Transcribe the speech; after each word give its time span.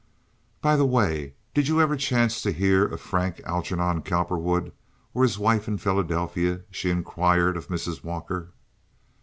"By 0.61 0.77
the 0.77 0.85
way, 0.87 1.35
did 1.53 1.67
you 1.67 1.79
ever 1.79 1.95
chance 1.95 2.41
to 2.41 2.51
hear 2.51 2.83
of 2.85 2.93
a 2.93 2.97
Frank 2.97 3.39
Algernon 3.45 4.01
Cowperwood 4.01 4.71
or 5.13 5.21
his 5.21 5.37
wife 5.37 5.67
in 5.67 5.77
Philadelphia?" 5.77 6.61
she 6.71 6.89
inquired 6.89 7.55
of 7.55 7.67
Mrs. 7.67 8.03
Walker. 8.03 8.49